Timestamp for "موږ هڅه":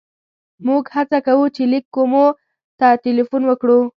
0.67-1.19